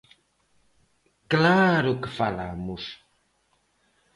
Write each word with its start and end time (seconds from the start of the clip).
¡Claro 1.31 1.91
que 2.01 2.09
falamos! 2.19 2.83